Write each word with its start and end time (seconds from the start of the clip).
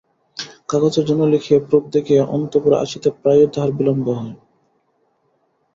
কাগজের 0.69 1.05
জন্য 1.09 1.21
লিখিয়া 1.33 1.59
প্রুফ 1.67 1.83
দেখিয়া 1.95 2.23
অন্তঃপুরে 2.35 2.77
আসিতে 2.77 3.09
প্রায়ই 3.19 3.51
তাহার 3.53 3.71
বিলম্ব 3.77 4.05
হয়। 4.17 4.35